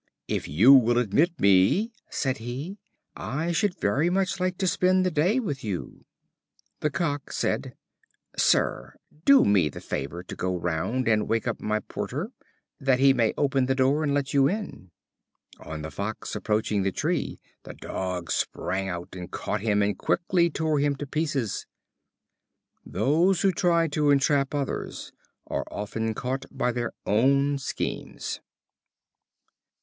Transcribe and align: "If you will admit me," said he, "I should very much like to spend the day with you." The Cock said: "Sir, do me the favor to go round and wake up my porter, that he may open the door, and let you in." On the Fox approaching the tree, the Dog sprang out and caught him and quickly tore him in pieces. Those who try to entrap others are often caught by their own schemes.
"If 0.27 0.47
you 0.47 0.73
will 0.73 0.97
admit 0.97 1.39
me," 1.39 1.91
said 2.09 2.39
he, 2.39 2.79
"I 3.15 3.51
should 3.51 3.79
very 3.79 4.09
much 4.09 4.39
like 4.39 4.57
to 4.57 4.65
spend 4.65 5.05
the 5.05 5.11
day 5.11 5.39
with 5.39 5.63
you." 5.63 6.05
The 6.79 6.89
Cock 6.89 7.31
said: 7.31 7.75
"Sir, 8.35 8.95
do 9.25 9.45
me 9.45 9.69
the 9.69 9.79
favor 9.79 10.23
to 10.23 10.35
go 10.35 10.57
round 10.57 11.07
and 11.07 11.29
wake 11.29 11.47
up 11.47 11.61
my 11.61 11.81
porter, 11.81 12.31
that 12.79 12.97
he 12.99 13.13
may 13.13 13.35
open 13.37 13.67
the 13.67 13.75
door, 13.75 14.01
and 14.03 14.11
let 14.15 14.33
you 14.33 14.47
in." 14.49 14.89
On 15.59 15.83
the 15.83 15.91
Fox 15.91 16.35
approaching 16.35 16.81
the 16.81 16.91
tree, 16.91 17.37
the 17.61 17.75
Dog 17.75 18.31
sprang 18.31 18.89
out 18.89 19.09
and 19.13 19.29
caught 19.29 19.61
him 19.61 19.83
and 19.83 19.95
quickly 19.95 20.49
tore 20.49 20.79
him 20.79 20.95
in 20.99 21.07
pieces. 21.09 21.67
Those 22.83 23.43
who 23.43 23.51
try 23.51 23.87
to 23.89 24.09
entrap 24.09 24.55
others 24.55 25.11
are 25.45 25.65
often 25.69 26.15
caught 26.15 26.45
by 26.49 26.71
their 26.71 26.93
own 27.05 27.59
schemes. 27.59 28.41